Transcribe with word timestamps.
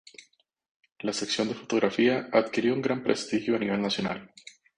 La 1.01 1.13
Sección 1.13 1.47
de 1.49 1.53
fotografía, 1.53 2.27
adquirió 2.33 2.73
un 2.73 2.81
gran 2.81 3.03
prestigio 3.03 3.55
a 3.55 3.59
nivel 3.59 3.83
nacional. 3.83 4.31